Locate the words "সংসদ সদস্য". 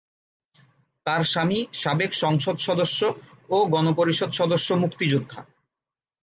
2.13-2.99